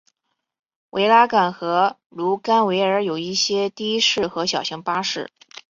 [0.89, 5.29] 维拉港和卢甘维尔有一些的士和小型巴士。